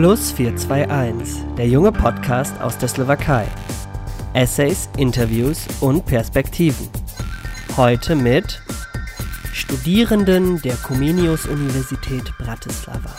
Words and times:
Plus 0.00 0.32
421, 0.32 1.44
der 1.58 1.68
junge 1.68 1.92
Podcast 1.92 2.58
aus 2.62 2.78
der 2.78 2.88
Slowakei. 2.88 3.46
Essays, 4.32 4.88
Interviews 4.96 5.66
und 5.82 6.06
Perspektiven. 6.06 6.88
Heute 7.76 8.16
mit 8.16 8.62
Studierenden 9.52 10.58
der 10.62 10.76
Comenius 10.76 11.44
Universität 11.44 12.32
Bratislava. 12.38 13.14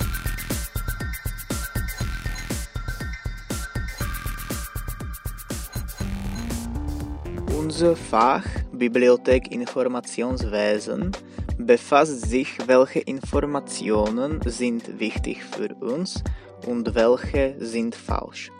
Unser 7.60 7.96
Fach 7.96 8.48
Bibliothek 8.72 9.52
Informationswesen 9.52 11.12
befasst 11.60 12.26
sich, 12.28 12.58
welche 12.66 13.02
Informationen 13.02 14.42
sind 14.48 15.00
wichtig 15.00 15.44
für 15.44 15.76
uns 15.76 16.24
und 16.68 16.94
welche 16.96 17.56
sind 17.60 17.96
falsch. 17.96 18.52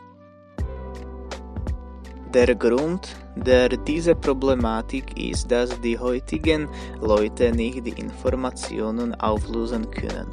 Der 2.34 2.56
Grund 2.56 3.16
der 3.36 3.70
diese 3.70 4.16
Problematik 4.16 5.18
ist, 5.18 5.52
dass 5.52 5.80
die 5.82 5.98
heutigen 5.98 6.68
Leute 7.00 7.52
nicht 7.52 7.86
die 7.86 8.00
Informationen 8.00 9.16
auflösen 9.16 9.90
können. 9.90 10.30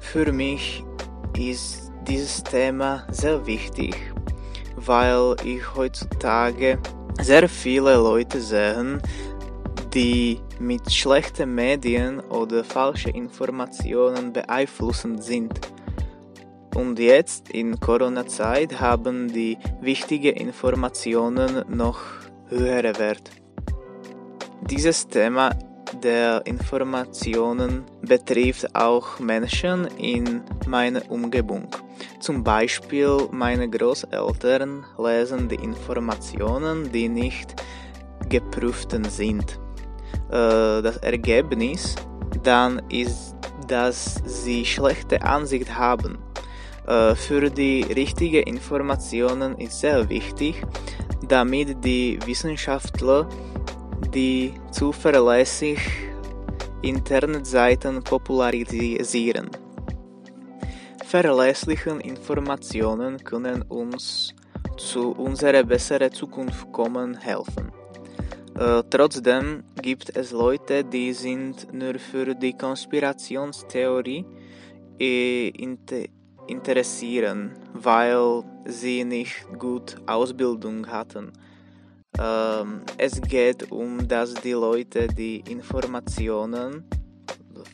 Für 0.00 0.32
mich 0.32 0.84
ist 1.36 1.92
dieses 2.06 2.42
Thema 2.42 3.06
sehr 3.10 3.46
wichtig, 3.46 3.94
weil 4.76 5.36
ich 5.44 5.74
heutzutage 5.74 6.78
sehr 7.20 7.48
viele 7.48 7.94
Leute 7.96 8.40
sehe, 8.40 8.98
die 9.92 10.40
mit 10.58 10.90
schlechten 10.92 11.54
Medien 11.54 12.20
oder 12.20 12.64
falschen 12.64 13.14
Informationen 13.14 14.32
beeinflussend 14.32 15.22
sind. 15.22 15.60
Und 16.78 17.00
jetzt 17.00 17.50
in 17.50 17.80
Corona-Zeit 17.80 18.78
haben 18.78 19.32
die 19.32 19.58
wichtigen 19.80 20.36
Informationen 20.36 21.64
noch 21.68 21.98
höhere 22.46 22.96
Wert. 23.00 23.32
Dieses 24.70 25.08
Thema 25.08 25.50
der 26.04 26.46
Informationen 26.46 27.82
betrifft 28.02 28.76
auch 28.76 29.18
Menschen 29.18 29.88
in 29.96 30.42
meiner 30.68 31.02
Umgebung. 31.10 31.66
Zum 32.20 32.44
Beispiel 32.44 33.26
meine 33.32 33.68
Großeltern 33.68 34.86
lesen 34.98 35.48
die 35.48 35.56
Informationen, 35.56 36.92
die 36.92 37.08
nicht 37.08 37.56
geprüften 38.28 39.02
sind. 39.02 39.58
Äh, 40.30 40.80
das 40.82 40.98
Ergebnis 40.98 41.96
dann 42.44 42.80
ist, 42.88 43.34
dass 43.66 44.22
sie 44.24 44.64
schlechte 44.64 45.22
Ansicht 45.22 45.76
haben. 45.76 46.18
Äh, 46.88 47.14
für 47.14 47.50
die 47.50 47.82
richtigen 47.82 48.44
Informationen 48.44 49.58
ist 49.58 49.80
sehr 49.80 50.08
wichtig, 50.08 50.62
damit 51.28 51.84
die 51.84 52.18
Wissenschaftler 52.24 53.28
die 54.14 54.54
zuverlässig 54.70 55.78
Internetseiten 56.80 58.02
popularisieren. 58.02 59.50
Verlässliche 61.04 61.90
Informationen 61.90 63.22
können 63.22 63.62
uns 63.62 64.34
zu 64.78 65.12
unserer 65.12 65.64
besseren 65.64 66.12
Zukunft 66.12 66.72
kommen 66.72 67.18
helfen. 67.18 67.70
Äh, 68.58 68.82
trotzdem 68.88 69.64
gibt 69.82 70.16
es 70.16 70.30
Leute, 70.30 70.84
die 70.84 71.12
sind 71.12 71.70
nur 71.70 71.98
für 71.98 72.34
die 72.34 72.54
Konspirationstheorie 72.56 74.24
äh, 74.98 75.48
interessieren, 76.48 77.52
weil 77.74 78.42
sie 78.64 79.04
nicht 79.04 79.46
gut 79.58 79.96
Ausbildung 80.06 80.86
hatten. 80.88 81.32
Ähm, 82.18 82.80
es 82.96 83.20
geht 83.20 83.70
um, 83.70 84.08
dass 84.08 84.34
die 84.34 84.52
Leute 84.52 85.08
die 85.08 85.40
Informationen, 85.48 86.84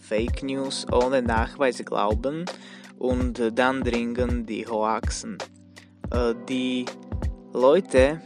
Fake 0.00 0.42
News 0.42 0.86
ohne 0.92 1.22
Nachweis 1.22 1.82
glauben 1.84 2.44
und 2.98 3.40
dann 3.54 3.82
dringen 3.82 4.46
die 4.46 4.66
Hoaxen. 4.66 5.38
Äh, 6.10 6.34
die 6.48 6.84
Leute 7.52 8.20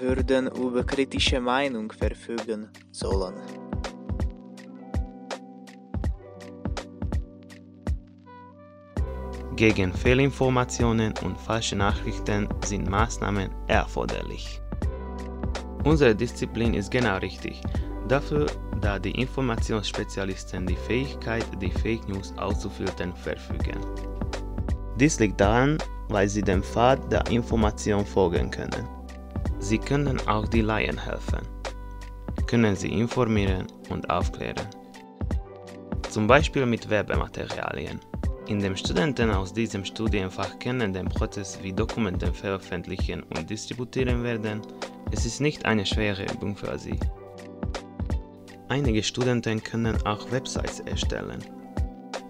würden 0.00 0.48
über 0.48 0.84
kritische 0.84 1.40
Meinung 1.40 1.92
verfügen 1.92 2.68
sollen. 2.90 3.65
Gegen 9.56 9.90
Fehlinformationen 9.90 11.14
und 11.24 11.40
falsche 11.40 11.76
Nachrichten 11.76 12.46
sind 12.66 12.90
Maßnahmen 12.90 13.50
erforderlich. 13.68 14.60
Unsere 15.82 16.14
Disziplin 16.14 16.74
ist 16.74 16.90
genau 16.90 17.16
richtig, 17.16 17.62
dafür, 18.06 18.46
da 18.82 18.98
die 18.98 19.12
Informationsspezialisten 19.12 20.66
die 20.66 20.76
Fähigkeit, 20.76 21.46
die 21.58 21.70
Fake 21.70 22.06
News 22.06 22.34
auszufiltern, 22.36 23.14
verfügen. 23.16 23.80
Dies 25.00 25.18
liegt 25.20 25.40
daran, 25.40 25.78
weil 26.10 26.28
sie 26.28 26.42
dem 26.42 26.62
Pfad 26.62 27.10
der 27.10 27.26
Information 27.28 28.04
folgen 28.04 28.50
können. 28.50 28.86
Sie 29.58 29.78
können 29.78 30.20
auch 30.28 30.46
die 30.46 30.60
Laien 30.60 31.02
helfen, 31.02 31.40
können 32.46 32.76
sie 32.76 32.92
informieren 32.92 33.68
und 33.88 34.10
aufklären. 34.10 34.68
Zum 36.10 36.26
Beispiel 36.26 36.66
mit 36.66 36.90
Werbematerialien. 36.90 38.00
Indem 38.46 38.76
Studenten 38.76 39.30
aus 39.30 39.52
diesem 39.52 39.84
Studienfach 39.84 40.58
kennen 40.58 40.92
den 40.92 41.08
Prozess, 41.08 41.58
wie 41.62 41.72
Dokumente 41.72 42.32
veröffentlichen 42.32 43.22
und 43.22 43.50
distributieren 43.50 44.22
werden, 44.22 44.62
es 45.10 45.26
ist 45.26 45.40
nicht 45.40 45.64
eine 45.64 45.84
schwere 45.84 46.24
Übung 46.32 46.56
für 46.56 46.78
sie. 46.78 46.98
Einige 48.68 49.02
Studenten 49.02 49.62
können 49.62 49.96
auch 50.06 50.30
Websites 50.30 50.80
erstellen. 50.80 51.44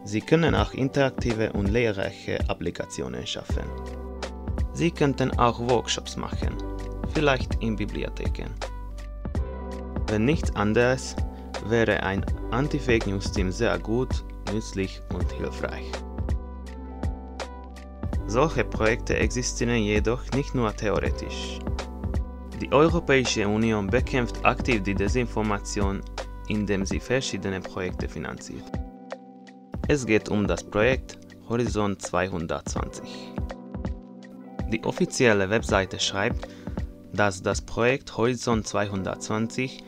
Sie 0.05 0.21
können 0.21 0.55
auch 0.55 0.73
interaktive 0.73 1.53
und 1.53 1.69
lehrreiche 1.69 2.39
Applikationen 2.49 3.27
schaffen. 3.27 3.65
Sie 4.73 4.91
könnten 4.91 5.31
auch 5.39 5.59
Workshops 5.59 6.17
machen 6.17 6.57
vielleicht 7.17 7.55
in 7.63 7.77
Bibliotheken. 7.77 8.51
Wenn 10.09 10.27
nichts 10.27 10.55
anderes, 10.55 11.17
wäre 11.67 12.03
ein 12.03 12.25
Anti-Fake 12.51 13.07
News 13.07 13.33
Team 13.33 13.51
sehr 13.51 13.79
gut, 13.79 14.23
nützlich 14.53 15.01
und 15.15 15.31
hilfreich. 15.33 15.91
Solche 18.29 18.65
Projekte 18.65 19.17
existieren 19.17 19.83
jedoch 19.83 20.23
nicht 20.33 20.55
nur 20.55 20.75
theoretisch. 20.75 21.61
Die 22.61 22.73
Europäische 22.73 23.47
Union 23.47 23.87
bekämpft 23.87 24.45
aktiv 24.45 24.83
die 24.83 24.95
Desinformation, 24.95 26.01
indem 26.49 26.85
sie 26.85 26.99
verschiedene 26.99 27.61
Projekte 27.61 28.09
finanziert. 28.09 28.65
Es 29.89 30.05
geht 30.05 30.29
um 30.29 30.49
das 30.49 30.65
Projekt 30.65 31.19
Horizont 31.49 32.03
220. 32.03 33.33
Die 34.73 34.83
offizielle 34.83 35.49
Webseite 35.49 36.01
schreibt, 36.01 36.49
dass 37.13 37.41
das 37.41 37.63
Projekt 37.63 38.17
Horizont 38.17 38.67
220 38.67 39.85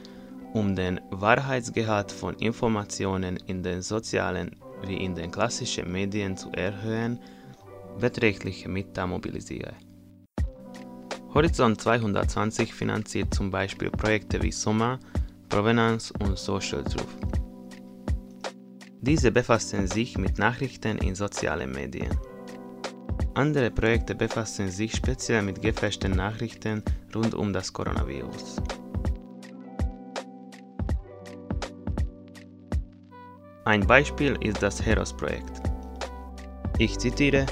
um 0.53 0.76
den 0.76 1.00
Wahrheitsgehalt 1.10 2.12
von 2.12 2.34
Informationen 2.37 3.37
in 3.47 3.65
den 3.65 3.82
sozialen 3.82 4.55
wie 4.87 4.97
in 4.97 5.16
den 5.16 5.32
klassischen 5.32 5.91
Medien 5.91 6.37
zu 6.37 6.53
erhöhen, 6.53 7.19
beträchtliche 7.99 8.69
Mittel 8.69 9.07
mobilisiere. 9.07 9.75
Horizont 11.35 11.81
220 11.81 12.73
finanziert 12.73 13.35
zum 13.35 13.51
Beispiel 13.51 13.91
Projekte 13.91 14.43
wie 14.43 14.53
Soma, 14.53 14.99
Provenance 15.49 16.13
und 16.21 16.39
Social 16.39 16.83
Truth. 16.85 17.07
Diese 19.01 19.31
befassen 19.31 19.87
sich 19.87 20.19
mit 20.19 20.39
Nachrichten 20.39 20.99
in 20.99 21.15
sozialen 21.15 21.71
Medien. 21.71 22.11
Andere 23.35 23.71
Projekte 23.71 24.15
befassen 24.15 24.69
sich 24.69 24.97
speziell 24.97 25.43
mit 25.43 25.62
gefälschten 25.62 26.12
Nachrichten 26.12 26.83
rund 27.15 27.35
um 27.35 27.53
das 27.53 27.73
Coronavirus. 27.73 28.56
Ein 33.65 33.87
Beispiel 33.87 34.37
ist 34.41 34.62
das 34.62 34.85
HEROS-Projekt. 34.85 35.62
Ich 36.79 36.99
zitiere, 36.99 37.47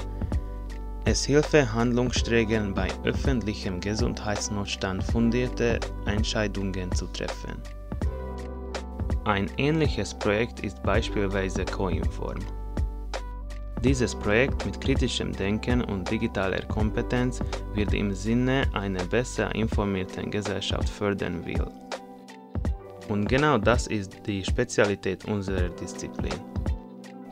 es 1.09 1.23
hilfe 1.23 1.73
Handlungsträgern 1.73 2.73
bei 2.73 2.89
öffentlichem 3.05 3.79
Gesundheitsnotstand 3.79 5.01
fundierte 5.01 5.79
Entscheidungen 6.05 6.91
zu 6.91 7.07
treffen. 7.07 7.61
Ein 9.23 9.49
ähnliches 9.55 10.13
Projekt 10.13 10.59
ist 10.65 10.83
beispielsweise 10.83 11.63
Coinform. 11.63 12.39
Dieses 13.85 14.13
Projekt 14.15 14.65
mit 14.65 14.81
kritischem 14.81 15.31
Denken 15.31 15.81
und 15.81 16.11
digitaler 16.11 16.61
Kompetenz 16.63 17.39
wird 17.73 17.93
im 17.93 18.13
Sinne 18.13 18.63
einer 18.73 19.05
besser 19.05 19.55
informierten 19.55 20.29
Gesellschaft 20.29 20.89
fördern 20.89 21.45
will. 21.45 21.67
Und 23.07 23.29
genau 23.29 23.57
das 23.57 23.87
ist 23.87 24.13
die 24.25 24.43
Spezialität 24.43 25.23
unserer 25.23 25.69
Disziplin. 25.69 26.56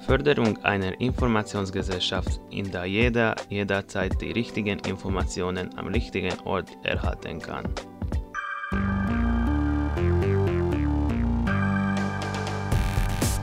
Förderung 0.05 0.63
einer 0.63 0.99
Informationsgesellschaft, 1.01 2.39
in 2.51 2.71
der 2.71 2.85
jeder 2.85 3.35
jederzeit 3.49 4.21
die 4.21 4.31
richtigen 4.31 4.79
Informationen 4.79 5.75
am 5.77 5.87
richtigen 5.87 6.39
Ort 6.45 6.69
erhalten 6.83 7.39
kann. 7.39 7.65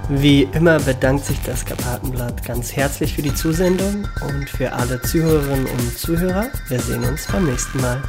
Wie 0.09 0.43
immer 0.53 0.79
bedankt 0.79 1.25
sich 1.25 1.41
das 1.43 1.65
Karpatenblatt 1.65 2.45
ganz 2.45 2.77
herzlich 2.77 3.15
für 3.15 3.23
die 3.23 3.35
Zusendung 3.35 4.07
und 4.21 4.49
für 4.49 4.71
alle 4.73 5.01
Zuhörerinnen 5.01 5.67
und 5.67 5.99
Zuhörer. 5.99 6.49
Wir 6.69 6.79
sehen 6.79 7.05
uns 7.05 7.27
beim 7.27 7.47
nächsten 7.47 7.81
Mal. 7.81 8.03